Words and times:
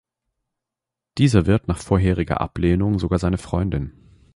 Diese 1.19 1.45
wird 1.45 1.67
nach 1.67 1.77
vorheriger 1.77 2.41
Ablehnung 2.41 2.97
sogar 2.97 3.19
seine 3.19 3.37
Freundin. 3.37 3.93